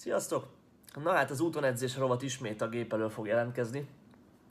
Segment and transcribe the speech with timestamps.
[0.00, 0.46] Sziasztok!
[1.02, 3.88] Na hát az úton edzés rovat ismét a gép elől fog jelentkezni.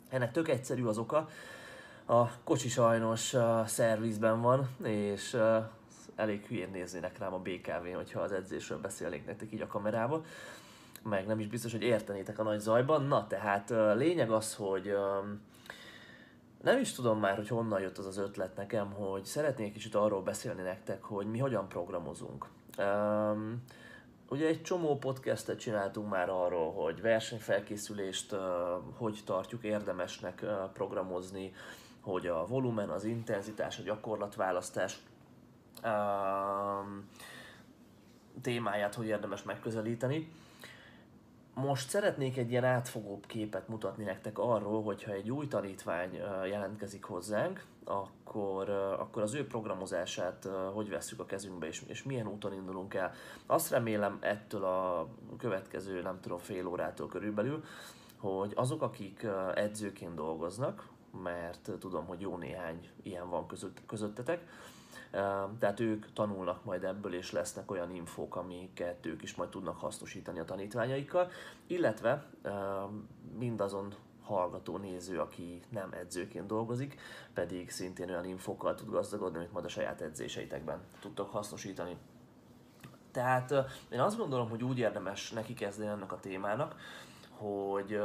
[0.10, 1.30] Ennek tök egyszerű az oka.
[2.06, 5.64] A kocsi sajnos uh, szervizben van, és uh,
[6.16, 10.24] elég hülyén néznének rám a BKV-n, hogyha az edzésről beszélnék nektek így a kamerába.
[11.04, 13.04] Meg nem is biztos, hogy értenétek a nagy zajban.
[13.04, 15.42] Na, tehát uh, lényeg az, hogy um,
[16.62, 20.22] nem is tudom már, hogy honnan jött az az ötlet nekem, hogy szeretnék kicsit arról
[20.22, 22.46] beszélni nektek, hogy mi hogyan programozunk.
[22.78, 23.64] Um,
[24.30, 28.36] Ugye egy csomó podcastet csináltunk már arról, hogy versenyfelkészülést
[28.98, 31.54] hogy tartjuk érdemesnek programozni,
[32.02, 35.00] hogy a volumen, az intenzitás, a gyakorlatválasztás
[38.42, 40.32] témáját hogy érdemes megközelíteni.
[41.66, 47.66] Most szeretnék egy ilyen átfogóbb képet mutatni nektek arról, hogyha egy új tanítvány jelentkezik hozzánk,
[47.84, 48.70] akkor,
[49.00, 53.14] akkor az ő programozását hogy vesszük a kezünkbe, és, és milyen úton indulunk el.
[53.46, 57.64] Azt remélem ettől a következő, nem tudom, fél órától körülbelül,
[58.18, 60.88] hogy azok, akik edzőként dolgoznak,
[61.24, 64.48] mert tudom, hogy jó néhány ilyen van között, közöttetek,
[65.60, 70.40] tehát ők tanulnak majd ebből, és lesznek olyan infók, amiket ők is majd tudnak hasznosítani
[70.40, 71.32] a tanítványaikkal,
[71.68, 72.26] illetve
[73.38, 73.94] mindazon
[74.24, 77.00] hallgató, néző, aki nem edzőként dolgozik,
[77.34, 81.98] pedig szintén olyan infókkal tud gazdagodni, amit majd a saját edzéseitekben tudtok hasznosítani.
[83.12, 83.54] Tehát
[83.92, 86.76] én azt gondolom, hogy úgy érdemes neki kezdeni ennek a témának,
[87.30, 88.02] hogy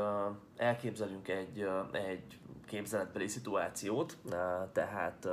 [0.56, 4.16] elképzelünk egy, egy képzeletbeli szituációt,
[4.72, 5.28] tehát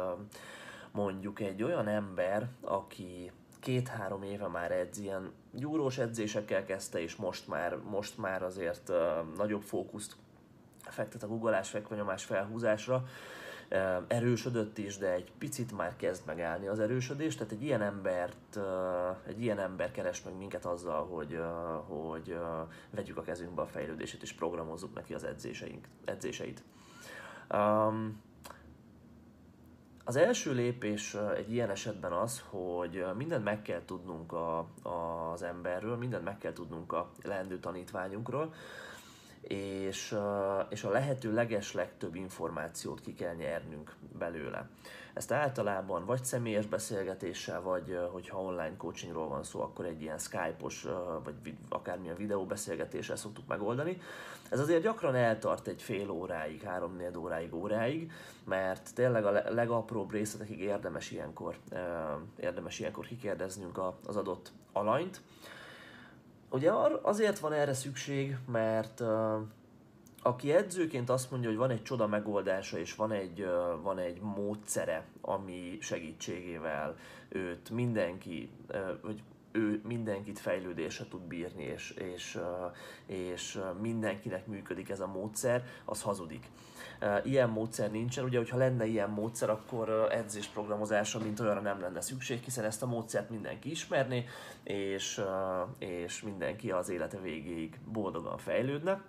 [0.91, 7.47] mondjuk egy olyan ember, aki két-három éve már edz, ilyen gyúrós edzésekkel kezdte, és most
[7.47, 8.97] már, most már azért uh,
[9.37, 10.15] nagyobb fókuszt
[10.83, 13.03] fektet a guggolás, fekvenyomás felhúzásra,
[13.71, 18.55] uh, erősödött is, de egy picit már kezd megállni az erősödés, tehát egy ilyen embert,
[18.55, 18.63] uh,
[19.27, 22.37] egy ilyen ember keres meg minket azzal, hogy, uh, hogy
[22.89, 26.63] vegyük a kezünkbe a fejlődését, és programozzuk neki az edzéseink, edzéseit.
[27.53, 28.21] Um,
[30.03, 35.97] az első lépés egy ilyen esetben az, hogy mindent meg kell tudnunk a, az emberről,
[35.97, 38.53] mindent meg kell tudnunk a leendő tanítványunkról,
[39.41, 40.15] és,
[40.69, 44.69] és a lehető leges legtöbb információt ki kell nyernünk belőle.
[45.13, 50.87] Ezt általában vagy személyes beszélgetéssel, vagy hogyha online coachingról van szó, akkor egy ilyen Skype-os,
[51.23, 54.01] vagy akármilyen videóbeszélgetéssel szoktuk megoldani.
[54.49, 58.11] Ez azért gyakran eltart egy fél óráig, három-négy óráig, óráig,
[58.43, 61.57] mert tényleg a legapróbb részletekig érdemes ilyenkor,
[62.39, 65.21] érdemes ilyenkor kikérdeznünk az adott alanyt,
[66.51, 69.07] Ugye azért van erre szükség, mert uh,
[70.21, 74.21] aki edzőként azt mondja, hogy van egy csoda megoldása, és van egy, uh, van egy
[74.21, 76.95] módszere, ami segítségével
[77.29, 82.39] őt mindenki, uh, hogy ő mindenkit fejlődésre tud bírni, és, és,
[83.05, 86.45] és mindenkinek működik ez a módszer, az hazudik.
[87.23, 92.43] Ilyen módszer nincsen, ugye, hogyha lenne ilyen módszer, akkor edzésprogramozása mint olyanra nem lenne szükség,
[92.43, 94.25] hiszen ezt a módszert mindenki ismerné,
[94.63, 95.21] és,
[95.79, 99.01] és mindenki az élete végéig boldogan fejlődne.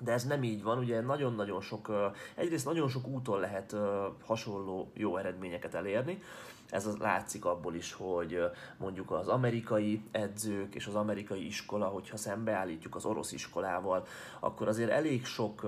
[0.00, 1.92] De ez nem így van, ugye nagyon-nagyon sok,
[2.34, 3.76] egyrészt nagyon sok úton lehet
[4.24, 6.22] hasonló jó eredményeket elérni,
[6.70, 8.40] ez az látszik abból is, hogy
[8.76, 14.06] mondjuk az amerikai edzők és az amerikai iskola, hogyha szembeállítjuk az orosz iskolával,
[14.40, 15.66] akkor azért elég sok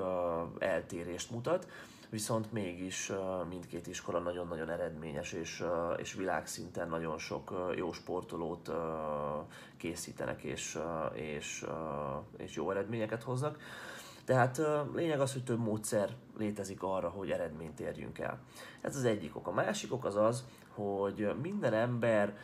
[0.59, 1.67] eltérést mutat,
[2.11, 3.13] viszont mégis
[3.49, 5.65] mindkét iskola nagyon-nagyon eredményes, és,
[5.97, 8.71] és világszinten nagyon sok jó sportolót
[9.77, 10.79] készítenek, és,
[11.13, 11.67] és,
[12.37, 13.59] és jó eredményeket hoznak.
[14.31, 14.61] Tehát
[14.95, 18.39] lényeg az, hogy több módszer létezik arra, hogy eredményt érjünk el.
[18.81, 19.47] Ez az egyik ok.
[19.47, 22.37] A másik ok az az, hogy minden ember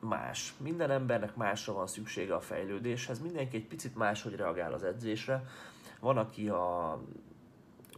[0.00, 0.54] más.
[0.58, 5.44] Minden embernek másra van szüksége a fejlődéshez, mindenki egy picit máshogy reagál az edzésre.
[6.00, 6.98] Van, aki a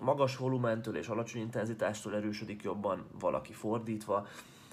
[0.00, 4.26] magas volumentől és alacsony intenzitástól erősödik jobban, valaki fordítva,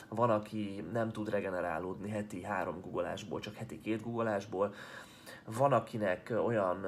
[0.09, 4.73] van, aki nem tud regenerálódni heti három guggolásból, csak heti két guggolásból,
[5.45, 6.85] van, akinek olyan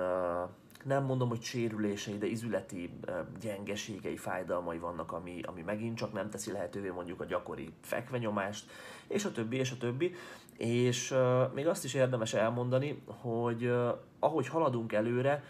[0.83, 2.99] nem mondom, hogy sérülései, de izületi
[3.39, 8.69] gyengeségei, fájdalmai vannak, ami, ami megint csak nem teszi lehetővé mondjuk a gyakori fekvenyomást,
[9.07, 10.13] és a többi, és a többi.
[10.57, 13.89] És uh, még azt is érdemes elmondani, hogy uh,
[14.19, 15.43] ahogy haladunk előre,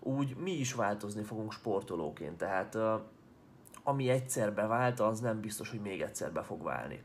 [0.00, 2.36] úgy mi is változni fogunk sportolóként.
[2.36, 3.00] Tehát uh,
[3.82, 7.02] ami egyszer bevált, az nem biztos, hogy még egyszer be fog válni.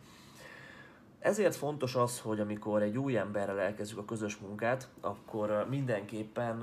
[1.20, 6.62] Ezért fontos az, hogy amikor egy új emberrel elkezdjük a közös munkát, akkor mindenképpen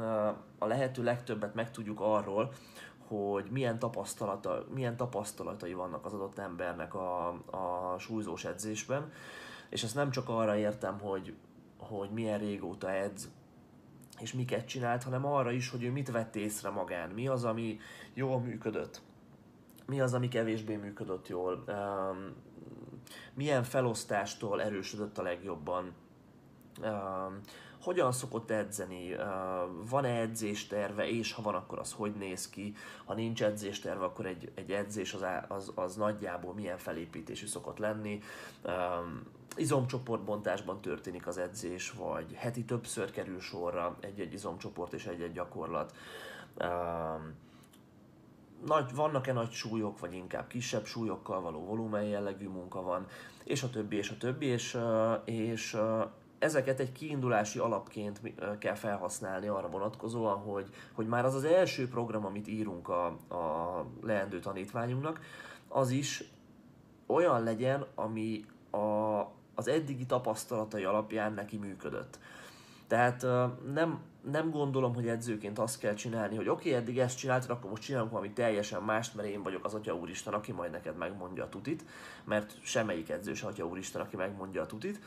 [0.58, 2.52] a lehető legtöbbet megtudjuk arról,
[3.08, 9.12] hogy milyen, tapasztalata, milyen tapasztalatai vannak az adott embernek a, a súlyzós edzésben,
[9.68, 11.34] és ezt nem csak arra értem, hogy,
[11.78, 13.28] hogy milyen régóta edz,
[14.20, 17.78] és miket csinált, hanem arra is, hogy ő mit vett észre magán, mi az, ami
[18.14, 19.00] jól működött,
[19.86, 22.34] mi az, ami kevésbé működött jól, um,
[23.34, 25.92] milyen felosztástól erősödött a legjobban,
[27.80, 29.16] hogyan szokott edzeni,
[29.88, 32.74] van-e edzésterve, és ha van, akkor az hogy néz ki,
[33.04, 38.20] ha nincs edzésterve, akkor egy, egy edzés az, az, az nagyjából milyen felépítésű szokott lenni,
[39.56, 45.94] izomcsoportbontásban történik az edzés, vagy heti többször kerül sorra egy-egy izomcsoport és egy-egy gyakorlat.
[46.60, 47.34] Um,
[48.64, 53.06] nagy, vannak-e nagy súlyok, vagy inkább kisebb súlyokkal való volumen jellegű munka van,
[53.44, 54.78] és a többi, és a többi, és,
[55.24, 55.76] és
[56.38, 58.20] ezeket egy kiindulási alapként
[58.58, 63.84] kell felhasználni arra vonatkozóan, hogy, hogy már az az első program, amit írunk a, a
[64.02, 65.20] leendő tanítványunknak,
[65.68, 66.24] az is
[67.06, 69.20] olyan legyen, ami a,
[69.54, 72.18] az eddigi tapasztalatai alapján neki működött.
[72.86, 73.26] Tehát
[73.72, 74.00] nem,
[74.30, 77.82] nem gondolom, hogy edzőként azt kell csinálni, hogy oké, okay, eddig ezt csináltad, akkor most
[77.82, 81.48] csinálunk valami teljesen mást, mert én vagyok az Atya Úristen, aki majd neked megmondja a
[81.48, 81.84] tutit,
[82.24, 85.00] mert semmelyik edző sem Atya Úristen, aki megmondja a tutit.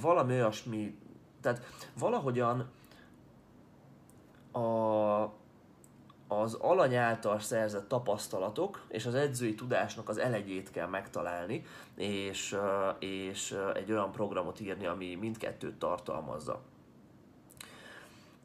[0.00, 0.98] Valami olyasmi,
[1.40, 1.64] tehát
[1.98, 2.70] valahogyan
[4.52, 5.22] a,
[6.28, 11.64] az alany által szerzett tapasztalatok és az edzői tudásnak az elegyét kell megtalálni,
[11.94, 12.56] és,
[12.98, 16.60] és egy olyan programot írni, ami mindkettőt tartalmazza.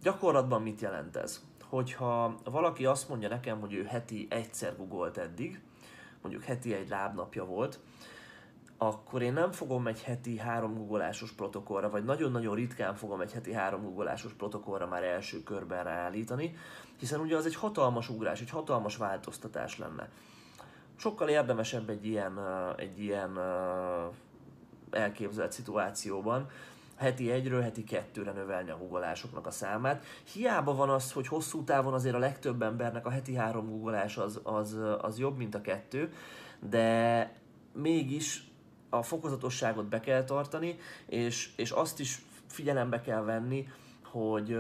[0.07, 1.41] Gyakorlatban mit jelent ez?
[1.69, 5.61] Hogyha valaki azt mondja nekem, hogy ő heti egyszer googolt eddig,
[6.21, 7.79] mondjuk heti egy lábnapja volt,
[8.77, 13.53] akkor én nem fogom egy heti három guggolásos protokollra, vagy nagyon-nagyon ritkán fogom egy heti
[13.53, 16.55] három guggolásos protokollra már első körben ráállítani,
[16.99, 20.09] hiszen ugye az egy hatalmas ugrás, egy hatalmas változtatás lenne.
[20.95, 22.39] Sokkal érdemesebb egy ilyen,
[22.77, 23.39] egy ilyen
[24.91, 26.49] elképzelt szituációban,
[26.97, 30.03] heti egyről heti kettőre növelni a googolásoknak a számát.
[30.33, 34.39] Hiába van az, hogy hosszú távon azért a legtöbb embernek a heti három googolás az,
[34.43, 36.13] az, az jobb, mint a kettő,
[36.59, 37.31] de
[37.73, 38.51] mégis
[38.89, 43.67] a fokozatosságot be kell tartani, és, és azt is figyelembe kell venni,
[44.03, 44.57] hogy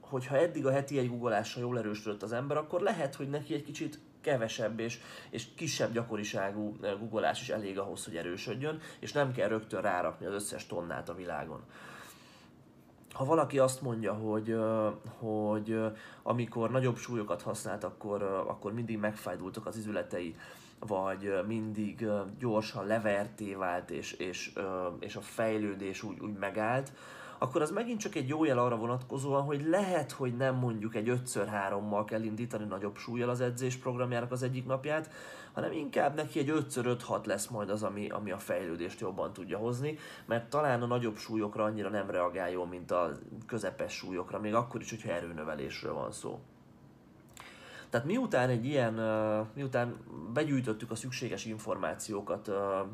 [0.00, 3.62] hogyha eddig a heti egy googleással jól erősödött az ember, akkor lehet, hogy neki egy
[3.62, 5.00] kicsit kevesebb és,
[5.30, 10.26] és kisebb gyakoriságú eh, googolás is elég ahhoz, hogy erősödjön, és nem kell rögtön rárakni
[10.26, 11.62] az összes tonnát a világon.
[13.12, 15.92] Ha valaki azt mondja, hogy, eh, hogy eh,
[16.22, 20.36] amikor nagyobb súlyokat használt, akkor, akkor mindig megfájdultak az izületei,
[20.78, 22.06] vagy mindig
[22.38, 24.52] gyorsan leverté vált, és, és,
[25.00, 26.92] és a fejlődés úgy, úgy megállt,
[27.38, 31.08] akkor az megint csak egy jó jel arra vonatkozóan, hogy lehet, hogy nem mondjuk egy
[31.08, 35.10] 5x3-mal kell indítani nagyobb súlyjal az edzés programjának az egyik napját,
[35.52, 39.98] hanem inkább neki egy 5x5-6 lesz majd az, ami, ami a fejlődést jobban tudja hozni,
[40.26, 43.12] mert talán a nagyobb súlyokra annyira nem reagál jól, mint a
[43.46, 46.40] közepes súlyokra, még akkor is, hogyha erőnövelésről van szó.
[47.90, 48.94] Tehát miután egy ilyen,
[49.54, 49.96] miután
[50.32, 52.50] begyűjtöttük a szükséges információkat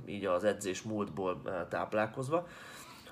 [0.06, 2.46] így az edzés múltból táplálkozva,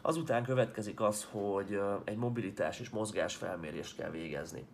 [0.08, 4.66] Azután következik az, hogy egy mobilitás és mozgás felmérést kell végezni.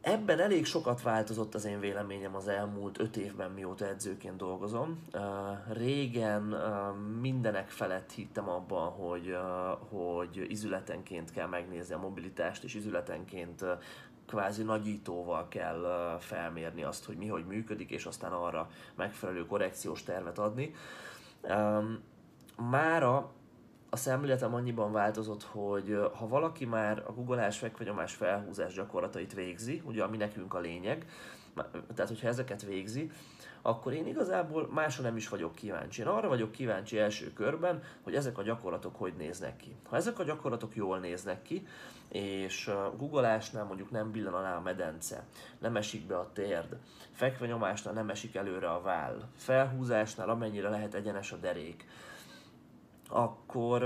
[0.00, 5.04] Ebben elég sokat változott az én véleményem az elmúlt öt évben, mióta edzőként dolgozom.
[5.72, 6.42] Régen
[7.20, 9.36] mindenek felett hittem abban, hogy,
[9.88, 13.64] hogy izületenként kell megnézni a mobilitást, és izületenként
[14.26, 20.38] kvázi nagyítóval kell felmérni azt, hogy mi hogy működik, és aztán arra megfelelő korrekciós tervet
[20.38, 20.74] adni
[22.56, 23.30] mára
[23.90, 30.02] a szemléletem annyiban változott, hogy ha valaki már a googleás, fekvenyomás, felhúzás gyakorlatait végzi, ugye
[30.02, 31.06] ami nekünk a lényeg,
[31.94, 33.10] tehát hogyha ezeket végzi,
[33.62, 36.00] akkor én igazából másra nem is vagyok kíváncsi.
[36.00, 39.76] Én arra vagyok kíváncsi első körben, hogy ezek a gyakorlatok hogy néznek ki.
[39.88, 41.66] Ha ezek a gyakorlatok jól néznek ki,
[42.08, 45.24] és googleásnál mondjuk nem billen alá a medence,
[45.58, 46.76] nem esik be a térd,
[47.12, 51.86] fekvenyomásnál nem esik előre a váll, felhúzásnál amennyire lehet egyenes a derék,
[53.14, 53.82] akkor,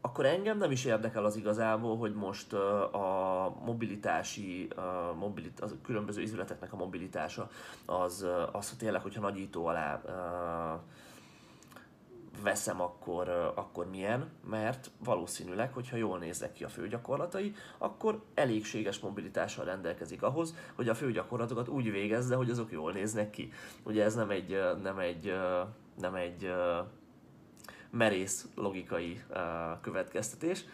[0.00, 2.52] akkor engem nem is érdekel az igazából, hogy most
[2.92, 7.50] a mobilitási, a, mobilit, a különböző izületeknek a mobilitása
[7.84, 10.00] az, az hogy tényleg, hogyha nagyító alá
[12.42, 19.64] veszem, akkor, akkor milyen, mert valószínűleg, hogyha jól néznek ki a főgyakorlatai, akkor elégséges mobilitással
[19.64, 23.52] rendelkezik ahhoz, hogy a főgyakorlatokat úgy végezze, hogy azok jól néznek ki.
[23.82, 25.34] Ugye ez nem egy, nem egy,
[26.00, 26.52] nem egy
[27.96, 29.22] merész logikai
[29.80, 30.64] következtetés.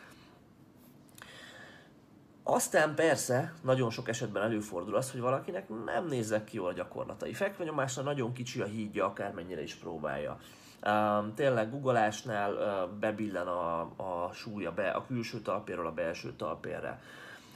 [2.43, 7.33] Aztán persze nagyon sok esetben előfordul az, hogy valakinek nem néznek ki jól a gyakorlatai.
[7.33, 10.39] Fekvenyomásra nagyon kicsi a hídja, akármennyire is próbálja.
[10.87, 17.03] Um, tényleg googolásnál uh, bebillen a, a súlya be, a külső talpéről a belső talpérre.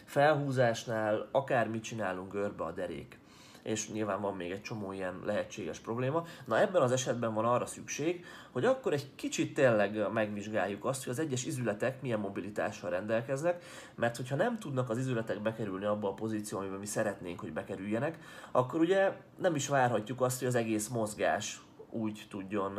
[0.04, 3.18] Felhúzásnál akármit csinálunk görbe a derék
[3.64, 6.24] és nyilván van még egy csomó ilyen lehetséges probléma.
[6.44, 11.12] Na ebben az esetben van arra szükség, hogy akkor egy kicsit tényleg megvizsgáljuk azt, hogy
[11.12, 16.14] az egyes izületek milyen mobilitással rendelkeznek, mert hogyha nem tudnak az izületek bekerülni abba a
[16.14, 18.18] pozícióba, amiben mi szeretnénk, hogy bekerüljenek,
[18.50, 22.78] akkor ugye nem is várhatjuk azt, hogy az egész mozgás úgy tudjon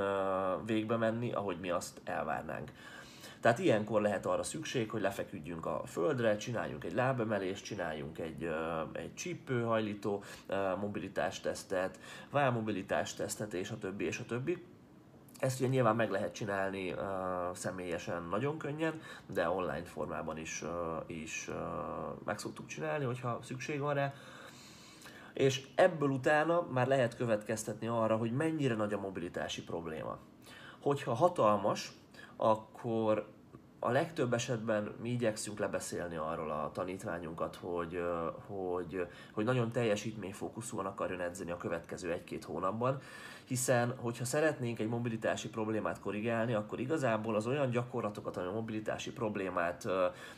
[0.66, 2.72] végbe menni, ahogy mi azt elvárnánk.
[3.46, 8.50] Tehát ilyenkor lehet arra szükség, hogy lefeküdjünk a földre, csináljunk egy lábemelést, csináljunk egy,
[8.94, 10.24] egy csípőhajlító
[10.80, 12.00] mobilitástesztet,
[12.30, 14.66] válmobilitástesztet, és a többi, és a többi.
[15.40, 17.00] Ezt ugye nyilván meg lehet csinálni uh,
[17.54, 20.70] személyesen nagyon könnyen, de online formában is, uh,
[21.08, 21.56] is uh,
[22.24, 24.14] meg szoktuk csinálni, hogyha szükség van rá.
[25.34, 30.18] És ebből utána már lehet következtetni arra, hogy mennyire nagy a mobilitási probléma.
[30.80, 31.92] Hogyha hatalmas,
[32.36, 33.34] akkor
[33.86, 38.02] a legtöbb esetben mi igyekszünk lebeszélni arról a tanítványunkat, hogy,
[38.48, 43.00] hogy, hogy nagyon teljesítményfókuszúan akarjon edzeni a következő egy-két hónapban,
[43.46, 49.12] hiszen hogyha szeretnénk egy mobilitási problémát korrigálni, akkor igazából az olyan gyakorlatokat, ami a mobilitási
[49.12, 49.88] problémát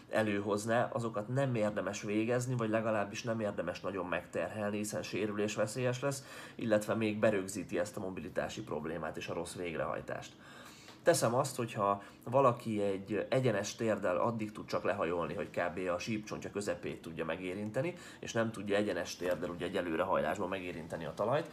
[0.09, 6.23] előhozná, azokat nem érdemes végezni, vagy legalábbis nem érdemes nagyon megterhelni, hiszen sérülés veszélyes lesz,
[6.55, 10.33] illetve még berögzíti ezt a mobilitási problémát és a rossz végrehajtást.
[11.07, 15.89] Teszem azt, hogyha valaki egy egyenes térdel addig tud csak lehajolni, hogy kb.
[15.95, 21.13] a sípcsontja közepét tudja megérinteni, és nem tudja egyenes térdel ugye egy előrehajlásban megérinteni a
[21.13, 21.49] talajt,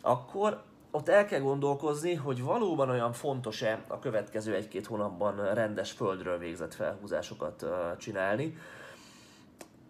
[0.00, 6.38] akkor ott el kell gondolkozni, hogy valóban olyan fontos-e a következő egy-két hónapban rendes földről
[6.38, 7.64] végzett felhúzásokat
[7.98, 8.56] csinálni,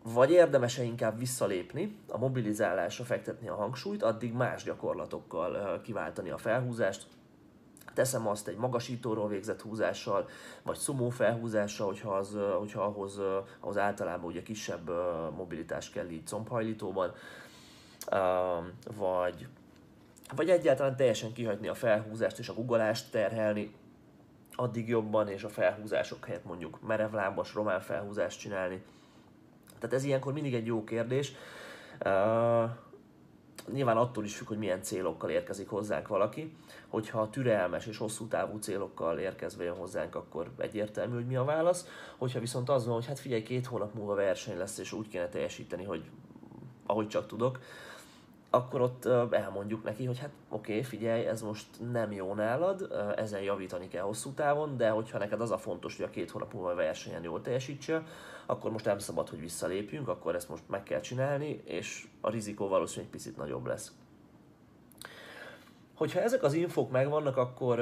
[0.03, 7.07] vagy érdemes-e inkább visszalépni, a mobilizálásra fektetni a hangsúlyt, addig más gyakorlatokkal kiváltani a felhúzást,
[7.95, 10.29] teszem azt egy magasítóról végzett húzással,
[10.63, 13.21] vagy szumó felhúzással, hogyha, az, hogyha ahhoz,
[13.61, 14.91] ahhoz általában ugye kisebb
[15.37, 17.13] mobilitás kell így combhajlítóban,
[18.97, 19.47] vagy,
[20.37, 23.75] vagy egyáltalán teljesen kihagyni a felhúzást és a guggolást terhelni,
[24.55, 28.83] addig jobban, és a felhúzások helyett mondjuk merevlábas, román felhúzást csinálni.
[29.79, 31.33] Tehát ez ilyenkor mindig egy jó kérdés.
[33.73, 36.57] Nyilván attól is függ, hogy milyen célokkal érkezik hozzánk valaki.
[36.89, 41.87] Hogyha türelmes és hosszú távú célokkal érkezve jön hozzánk, akkor egyértelmű, hogy mi a válasz.
[42.19, 45.29] Hogyha viszont az van, hogy hát figyelj, két hónap múlva verseny lesz, és úgy kéne
[45.29, 46.03] teljesíteni, hogy
[46.87, 47.59] ahogy csak tudok,
[48.51, 53.41] akkor ott elmondjuk neki, hogy hát oké, okay, figyelj, ez most nem jó nálad, ezen
[53.41, 56.75] javítani kell hosszú távon, de hogyha neked az a fontos, hogy a két hónap múlva
[56.75, 58.03] versenyen jól teljesítse,
[58.47, 62.69] akkor most nem szabad, hogy visszalépjünk, akkor ezt most meg kell csinálni, és a rizikó
[62.69, 63.93] valószínűleg egy picit nagyobb lesz.
[65.95, 67.81] Hogyha ezek az infok megvannak, akkor,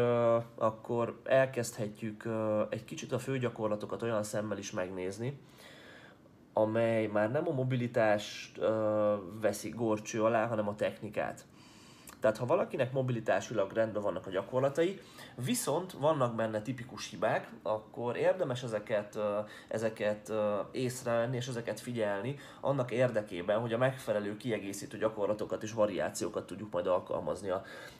[0.54, 2.28] akkor elkezdhetjük
[2.68, 5.38] egy kicsit a főgyakorlatokat olyan szemmel is megnézni,
[6.62, 11.44] amely már nem a mobilitást ö, veszi gorcső alá, hanem a technikát.
[12.20, 15.00] Tehát ha valakinek mobilitásilag rendben vannak a gyakorlatai,
[15.44, 19.18] viszont vannak benne tipikus hibák, akkor érdemes ezeket,
[19.68, 20.32] ezeket
[20.72, 26.86] észrevenni és ezeket figyelni annak érdekében, hogy a megfelelő kiegészítő gyakorlatokat és variációkat tudjuk majd
[26.86, 27.52] alkalmazni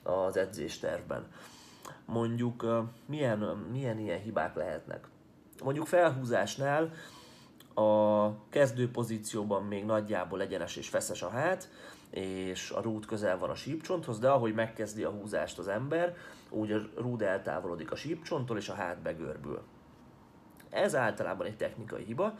[0.03, 1.27] az edzéstervben.
[2.05, 2.65] Mondjuk
[3.05, 3.39] milyen,
[3.71, 5.07] milyen ilyen hibák lehetnek?
[5.63, 6.91] Mondjuk felhúzásnál
[7.79, 11.69] a kezdő pozícióban még nagyjából egyenes és feszes a hát,
[12.09, 16.15] és a rúd közel van a sípcsonthoz, de ahogy megkezdi a húzást az ember,
[16.49, 19.61] úgy a rúd eltávolodik a sípcsonttól, és a hát begörbül.
[20.69, 22.37] Ez általában egy technikai hiba,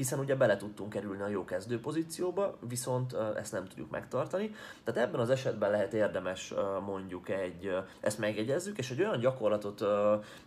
[0.00, 4.54] hiszen ugye bele tudtunk kerülni a jó kezdő pozícióba, viszont ezt nem tudjuk megtartani.
[4.84, 6.54] Tehát ebben az esetben lehet érdemes
[6.86, 9.84] mondjuk egy, ezt megjegyezzük, és egy olyan gyakorlatot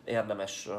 [0.04, 0.70] érdemes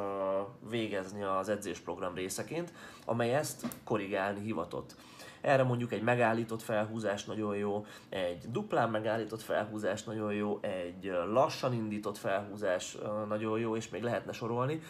[0.70, 2.72] végezni az edzésprogram részeként,
[3.04, 4.94] amely ezt korrigálni hivatott.
[5.40, 11.72] Erre mondjuk egy megállított felhúzás nagyon jó, egy duplán megállított felhúzás nagyon jó, egy lassan
[11.72, 14.82] indított felhúzás nagyon jó, és még lehetne sorolni.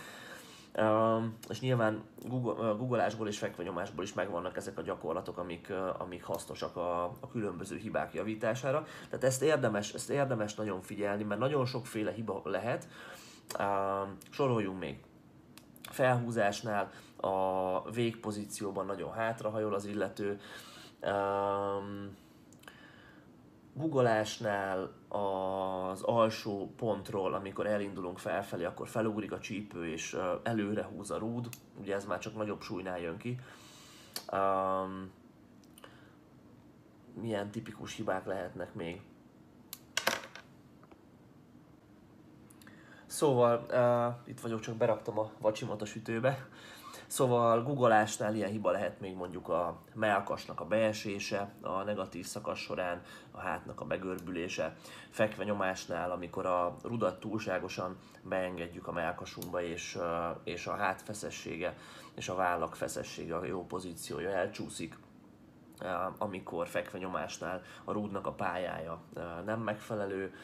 [1.48, 7.04] És nyilván Google, googleásból és fekvenyomásból is megvannak ezek a gyakorlatok, amik, amik hasznosak a,
[7.04, 8.86] a különböző hibák javítására.
[9.08, 12.88] Tehát ezt érdemes, ezt érdemes nagyon figyelni, mert nagyon sokféle hiba lehet.
[14.30, 15.00] Soroljunk még.
[15.90, 20.40] Felhúzásnál a végpozícióban nagyon hátrahajol az illető.
[21.02, 22.16] Um,
[23.74, 31.18] googolásnál az alsó pontról, amikor elindulunk felfelé, akkor felugrik a csípő és előre húz a
[31.18, 31.48] rúd,
[31.80, 33.38] ugye ez már csak nagyobb súlynál jön ki.
[34.32, 35.10] Um,
[37.20, 39.00] milyen tipikus hibák lehetnek még?
[43.06, 46.48] Szóval, uh, itt vagyok, csak beraktam a vacsimat a sütőbe.
[47.14, 53.02] Szóval googolásnál ilyen hiba lehet még mondjuk a melkasnak a beesése, a negatív szakasz során,
[53.30, 54.76] a hátnak a begörbülése,
[55.10, 59.98] fekve nyomásnál, amikor a rudat túlságosan beengedjük a melkasunkba, és,
[60.44, 61.76] és a hát feszessége
[62.14, 64.98] és a vállak feszessége, a jó pozíciója elcsúszik,
[66.18, 69.02] amikor fekve nyomásnál a rúdnak a pályája
[69.44, 70.34] nem megfelelő,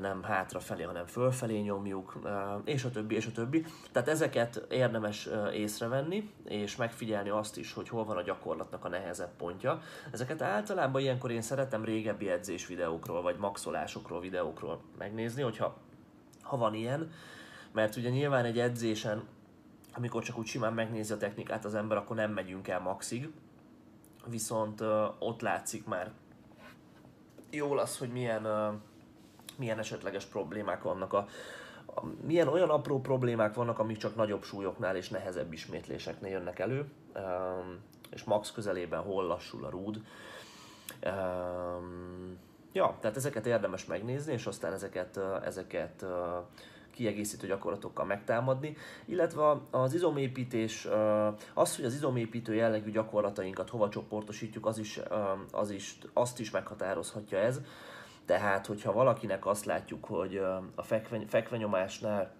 [0.00, 2.18] nem hátrafelé, hanem fölfelé nyomjuk,
[2.64, 3.66] és a többi, és a többi.
[3.92, 9.36] Tehát ezeket érdemes észrevenni, és megfigyelni azt is, hogy hol van a gyakorlatnak a nehezebb
[9.36, 9.80] pontja.
[10.10, 15.76] Ezeket általában ilyenkor én szeretem régebbi edzés videókról, vagy maxolásokról, videókról megnézni, hogyha
[16.42, 17.12] ha van ilyen,
[17.72, 19.22] mert ugye nyilván egy edzésen,
[19.94, 23.30] amikor csak úgy simán megnézi a technikát az ember, akkor nem megyünk el maxig,
[24.26, 24.80] viszont
[25.18, 26.10] ott látszik már
[27.50, 28.46] jól az, hogy milyen
[29.62, 31.26] milyen esetleges problémák vannak a,
[31.94, 36.84] a, milyen olyan apró problémák vannak, amik csak nagyobb súlyoknál és nehezebb ismétléseknél jönnek elő,
[37.14, 37.78] um,
[38.10, 40.02] és max közelében hol lassul a rúd.
[41.04, 42.38] Um,
[42.72, 46.04] ja, tehát ezeket érdemes megnézni, és aztán ezeket, ezeket
[46.92, 50.88] kiegészítő gyakorlatokkal megtámadni, illetve az izomépítés,
[51.54, 55.00] az, hogy az izomépítő jellegű gyakorlatainkat hova csoportosítjuk, az is,
[55.52, 57.60] az is, azt is meghatározhatja ez.
[58.26, 60.36] Tehát, hogyha valakinek azt látjuk, hogy
[60.74, 62.34] a fekve, fekvenyomásnál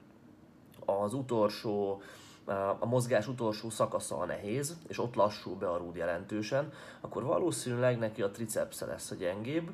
[0.86, 2.02] az utolsó,
[2.78, 7.98] a mozgás utolsó szakasza a nehéz, és ott lassul be a rúd jelentősen, akkor valószínűleg
[7.98, 9.70] neki a tricepsze lesz a gyengébb,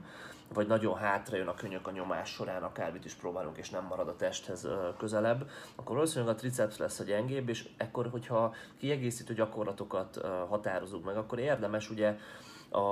[0.52, 4.08] vagy nagyon hátra jön a könyök a nyomás során, akármit is próbálunk, és nem marad
[4.08, 10.20] a testhez közelebb, akkor valószínűleg a triceps lesz a gyengébb, és ekkor, hogyha kiegészítő gyakorlatokat
[10.48, 12.16] határozunk meg, akkor érdemes ugye
[12.70, 12.82] a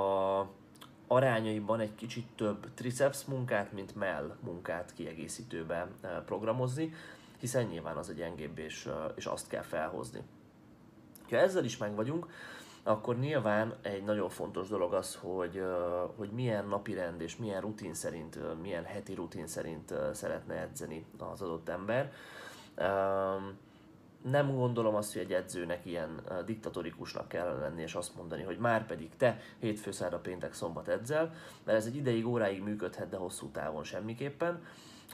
[1.07, 6.95] arányaiban egy kicsit több triceps munkát, mint mell munkát kiegészítőbe eh, programozni,
[7.39, 10.23] hiszen nyilván az a gyengébb, és, eh, és azt kell felhozni.
[11.31, 12.27] Ha ezzel is meg vagyunk,
[12.83, 15.67] akkor nyilván egy nagyon fontos dolog az, hogy, eh,
[16.17, 21.43] hogy milyen napi rend és milyen rutin szerint, milyen heti rutin szerint szeretne edzeni az
[21.43, 22.13] adott ember.
[22.75, 23.45] Ehm,
[24.31, 28.87] nem gondolom azt, hogy egy edzőnek ilyen diktatorikusnak kell lenni, és azt mondani, hogy már
[28.87, 31.35] pedig te hétfő, szerda, péntek, szombat edzel,
[31.65, 34.65] mert ez egy ideig, óráig működhet, de hosszú távon semmiképpen,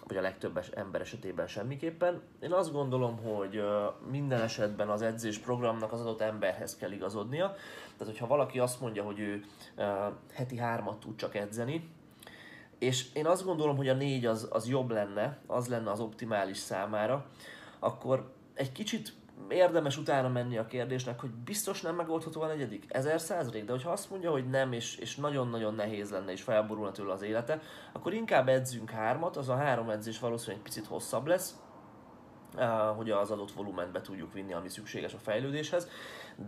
[0.06, 2.22] vagy a legtöbb ember esetében semmiképpen.
[2.40, 3.62] Én azt gondolom, hogy
[4.10, 7.54] minden esetben az edzés programnak az adott emberhez kell igazodnia.
[7.96, 9.44] Tehát, hogyha valaki azt mondja, hogy ő
[10.32, 11.88] heti hármat tud csak edzeni,
[12.78, 16.56] és én azt gondolom, hogy a négy az, az jobb lenne, az lenne az optimális
[16.56, 17.26] számára,
[17.78, 19.12] akkor egy kicsit
[19.48, 22.84] érdemes utána menni a kérdésnek, hogy biztos nem megoldható a negyedik?
[22.88, 23.64] Ezer százalék?
[23.64, 27.22] De hogyha azt mondja, hogy nem, és, és nagyon-nagyon nehéz lenne, és felborulna tőle az
[27.22, 27.60] élete,
[27.92, 31.56] akkor inkább edzünk hármat, az a három edzés valószínűleg egy picit hosszabb lesz,
[32.96, 35.88] hogy az adott volument be tudjuk vinni, ami szükséges a fejlődéshez,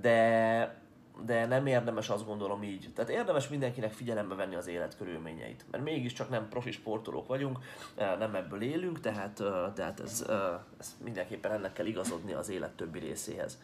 [0.00, 0.83] de
[1.22, 2.90] de nem érdemes azt gondolom így.
[2.94, 5.64] Tehát érdemes mindenkinek figyelembe venni az élet körülményeit.
[5.70, 7.58] Mert mégiscsak nem profi sportolók vagyunk,
[7.94, 10.36] eh, nem ebből élünk, tehát, eh, tehát ez, eh,
[10.78, 13.58] ez mindenképpen ennek kell igazodni az élet többi részéhez.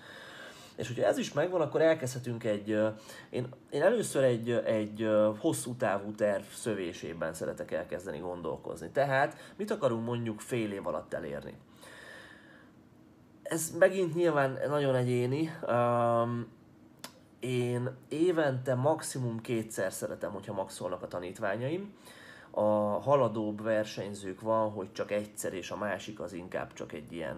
[0.77, 2.69] És hogyha ez is megvan, akkor elkezdhetünk egy,
[3.31, 5.09] én, én először egy, egy
[5.39, 8.91] hosszú távú terv szövésében szeretek elkezdeni gondolkozni.
[8.91, 11.55] Tehát mit akarunk mondjuk fél év alatt elérni?
[13.43, 16.47] Ez megint nyilván nagyon egyéni, um,
[17.41, 21.95] én évente maximum kétszer szeretem, hogyha maxolnak a tanítványaim.
[22.51, 22.61] A
[23.01, 27.37] haladóbb versenyzők van, hogy csak egyszer, és a másik az inkább csak egy ilyen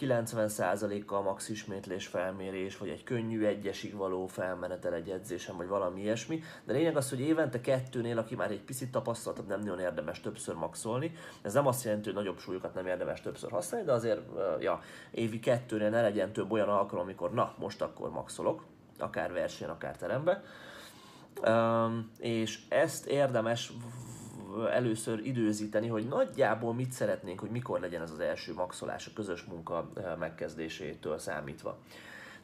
[0.00, 6.42] 90%-kal max ismétlés felmérés, vagy egy könnyű egyesig való felmenetel egy edzésen, vagy valami ilyesmi.
[6.64, 10.54] De lényeg az, hogy évente kettőnél, aki már egy picit tapasztaltabb, nem nagyon érdemes többször
[10.54, 11.12] maxolni.
[11.42, 14.20] Ez nem azt jelenti, hogy nagyobb súlyokat nem érdemes többször használni, de azért
[14.60, 14.80] ja,
[15.10, 18.64] évi kettőnél ne legyen több olyan alkalom, amikor na, most akkor maxolok,
[18.98, 20.42] akár versenyen, akár terembe.
[21.46, 23.72] Um, és ezt érdemes
[24.70, 29.44] először időzíteni, hogy nagyjából mit szeretnénk, hogy mikor legyen ez az első maxolás a közös
[29.44, 29.88] munka
[30.18, 31.78] megkezdésétől számítva.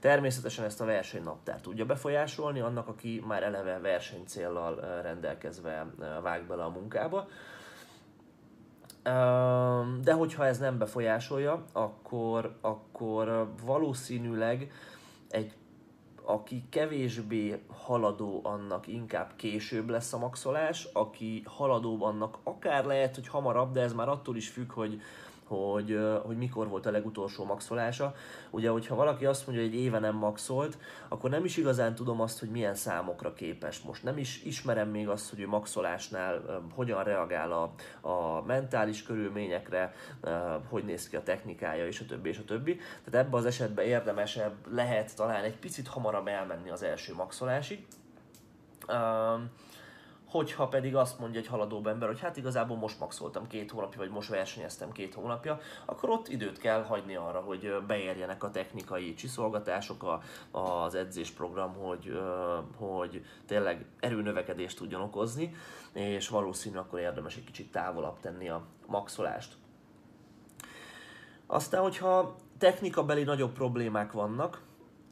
[0.01, 5.87] Természetesen ezt a versenynaptár tudja befolyásolni, annak, aki már eleve versenycéllal rendelkezve
[6.23, 7.29] vág bele a munkába.
[10.03, 14.73] De hogyha ez nem befolyásolja, akkor, akkor valószínűleg
[15.29, 15.53] egy
[16.33, 23.29] aki kevésbé haladó, annak inkább később lesz a maxolás, aki haladóbb, annak akár lehet, hogy
[23.29, 25.01] hamarabb, de ez már attól is függ, hogy,
[25.57, 28.15] hogy, hogy mikor volt a legutolsó maxolása.
[28.51, 32.21] Ugye, hogyha valaki azt mondja, hogy egy éve nem maxolt, akkor nem is igazán tudom
[32.21, 34.03] azt, hogy milyen számokra képes most.
[34.03, 37.73] Nem is ismerem még azt, hogy ő maxolásnál hogyan reagál a,
[38.09, 39.95] a mentális körülményekre,
[40.69, 42.77] hogy néz ki a technikája, és a többi, és a többi.
[42.77, 47.87] Tehát ebben az esetben érdemesebb lehet talán egy picit hamarabb elmenni az első maxolásig.
[48.89, 49.51] Um,
[50.33, 54.11] hogyha pedig azt mondja egy haladó ember, hogy hát igazából most maxoltam két hónapja, vagy
[54.11, 60.03] most versenyeztem két hónapja, akkor ott időt kell hagyni arra, hogy beérjenek a technikai csiszolgatások,
[60.03, 60.23] a,
[60.59, 62.21] az edzésprogram, hogy,
[62.77, 65.55] hogy tényleg erőnövekedést tudjon okozni,
[65.93, 69.55] és valószínű akkor érdemes egy kicsit távolabb tenni a maxolást.
[71.47, 74.61] Aztán, hogyha technikabeli nagyobb problémák vannak,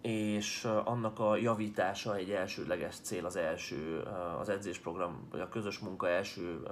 [0.02, 4.02] és annak a javítása egy elsődleges cél az első,
[4.40, 6.62] az edzésprogram, vagy a közös munka első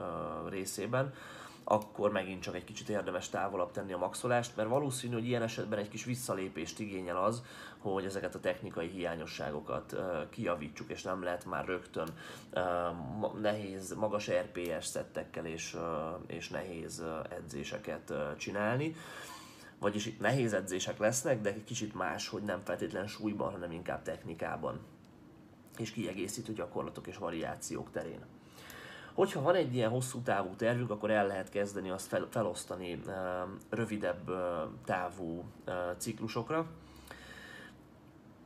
[0.48, 1.12] részében,
[1.70, 5.78] akkor megint csak egy kicsit érdemes távolabb tenni a maxolást, mert valószínű, hogy ilyen esetben
[5.78, 7.42] egy kis visszalépést igényel az,
[7.78, 9.96] hogy ezeket a technikai hiányosságokat
[10.30, 12.08] kijavítsuk, és nem lehet már rögtön
[13.40, 15.76] nehéz, magas RPS szettekkel és,
[16.26, 18.94] és nehéz edzéseket csinálni
[19.80, 24.02] vagyis itt nehéz edzések lesznek, de egy kicsit más, hogy nem feltétlen súlyban, hanem inkább
[24.02, 24.80] technikában
[25.78, 28.24] és kiegészítő gyakorlatok és variációk terén.
[29.14, 33.00] Hogyha van egy ilyen hosszú távú tervünk, akkor el lehet kezdeni azt fel, felosztani
[33.70, 34.30] rövidebb
[34.84, 35.44] távú
[35.96, 36.66] ciklusokra.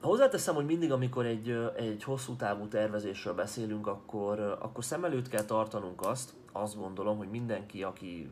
[0.00, 5.44] Hozzáteszem, hogy mindig, amikor egy, egy hosszú távú tervezésről beszélünk, akkor, akkor szem előtt kell
[5.44, 8.30] tartanunk azt, azt gondolom, hogy mindenki, aki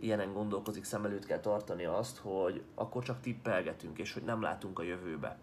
[0.00, 4.78] ilyenen gondolkozik, szem előtt kell tartani azt, hogy akkor csak tippelgetünk, és hogy nem látunk
[4.78, 5.38] a jövőbe.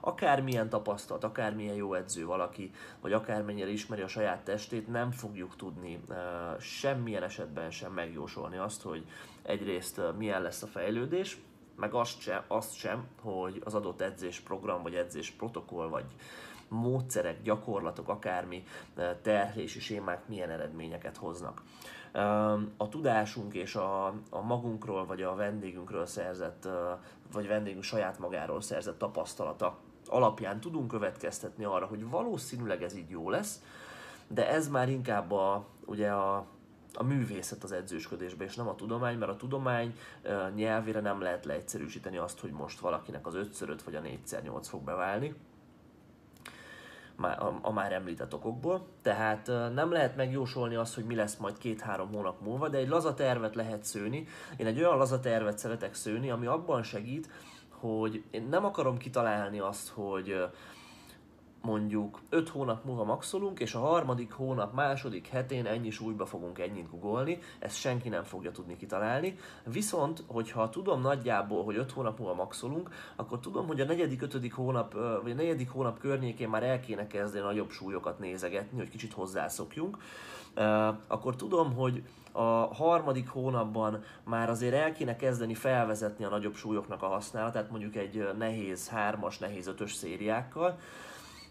[0.00, 6.00] Akármilyen tapasztalt, akármilyen jó edző valaki, vagy akármennyire ismeri a saját testét, nem fogjuk tudni
[6.08, 6.16] uh,
[6.60, 9.04] semmilyen esetben sem megjósolni azt, hogy
[9.42, 11.38] egyrészt uh, milyen lesz a fejlődés,
[11.76, 16.04] meg azt sem, azt sem, hogy az adott edzésprogram, vagy edzés protokoll, vagy
[16.70, 18.64] módszerek, gyakorlatok, akármi
[19.22, 21.62] terhelési sémák milyen eredményeket hoznak.
[22.76, 26.68] A tudásunk és a, a magunkról vagy a vendégünkről szerzett,
[27.32, 33.30] vagy vendégünk saját magáról szerzett tapasztalata alapján tudunk következtetni arra, hogy valószínűleg ez így jó
[33.30, 33.62] lesz,
[34.28, 36.46] de ez már inkább a, ugye a,
[36.94, 39.96] a művészet az edzősködésben, és nem a tudomány, mert a tudomány
[40.54, 45.34] nyelvére nem lehet leegyszerűsíteni azt, hogy most valakinek az 5x5 vagy a 4x8 fog beválni
[47.62, 48.86] a, már említett okokból.
[49.02, 53.14] Tehát nem lehet megjósolni azt, hogy mi lesz majd két-három hónap múlva, de egy laza
[53.14, 54.26] tervet lehet szőni.
[54.56, 57.28] Én egy olyan laza tervet szeretek szőni, ami abban segít,
[57.68, 60.44] hogy én nem akarom kitalálni azt, hogy
[61.62, 66.90] mondjuk 5 hónap múlva maxolunk, és a harmadik hónap második hetén ennyi súlyba fogunk ennyit
[66.90, 69.38] googolni, ezt senki nem fogja tudni kitalálni.
[69.64, 74.54] Viszont, hogyha tudom nagyjából, hogy 5 hónap múlva maxolunk, akkor tudom, hogy a negyedik, ötödik
[74.54, 74.92] hónap,
[75.22, 79.96] vagy a negyedik hónap környékén már el kéne kezdeni nagyobb súlyokat nézegetni, hogy kicsit hozzászokjunk.
[81.06, 87.02] Akkor tudom, hogy a harmadik hónapban már azért el kéne kezdeni felvezetni a nagyobb súlyoknak
[87.02, 90.78] a használatát, mondjuk egy nehéz hármas, nehéz ötös szériákkal,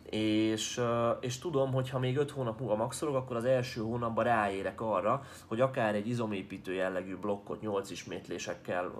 [0.09, 0.81] és,
[1.19, 5.23] és tudom, hogy ha még 5 hónap múlva maxolok, akkor az első hónapban ráérek arra,
[5.45, 8.91] hogy akár egy izomépítő jellegű blokkot 8 ismétlésekkel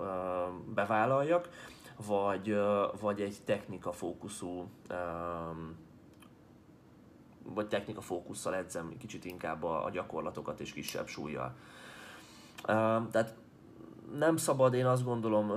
[0.73, 1.49] bevállaljak,
[2.07, 2.59] vagy,
[2.99, 4.69] vagy egy technika fókuszú
[7.53, 11.55] vagy technika fókusszal edzem kicsit inkább a, a gyakorlatokat és kisebb súlyjal.
[13.11, 13.35] Tehát
[14.17, 15.53] nem szabad, én azt gondolom,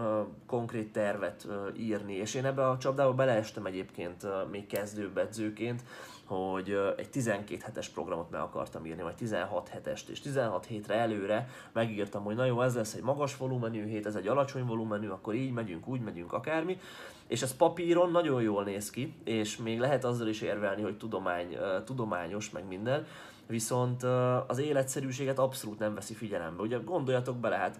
[0.46, 5.82] konkrét tervet írni, és én ebbe a csapdába beleestem egyébként még kezdőbb edzőként,
[6.24, 11.48] hogy egy 12 hetes programot meg akartam írni, vagy 16 hetest, és 16 hétre előre
[11.72, 15.34] megírtam, hogy na jó, ez lesz egy magas volumenű hét, ez egy alacsony volumenű, akkor
[15.34, 16.78] így megyünk, úgy megyünk, akármi,
[17.26, 21.56] és ez papíron nagyon jól néz ki, és még lehet azzal is érvelni, hogy tudomány,
[21.84, 23.06] tudományos, meg minden,
[23.46, 24.02] viszont
[24.46, 26.62] az életszerűséget abszolút nem veszi figyelembe.
[26.62, 27.78] Ugye gondoljatok bele, hát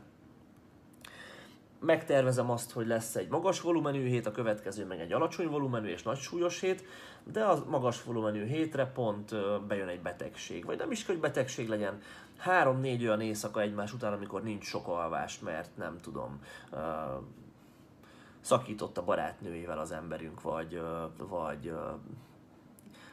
[1.83, 6.03] megtervezem azt, hogy lesz egy magas volumenű hét, a következő meg egy alacsony volumenű és
[6.03, 6.85] nagy súlyos hét,
[7.25, 9.35] de a magas volumenű hétre pont
[9.67, 12.01] bejön egy betegség, vagy nem is hogy betegség legyen,
[12.39, 16.41] három-négy olyan éjszaka egymás után, amikor nincs sok alvás, mert nem tudom,
[18.41, 20.83] szakított a barátnőjével az emberünk, vagy,
[21.17, 21.73] vagy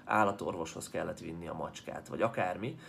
[0.06, 2.80] állatorvoshoz kellett vinni a macskát, vagy akármi,